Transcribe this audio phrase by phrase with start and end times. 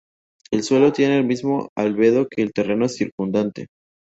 [0.49, 3.67] El suelo tiene el mismo albedo que el terreno circundante.